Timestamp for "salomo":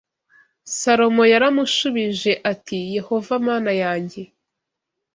0.79-1.23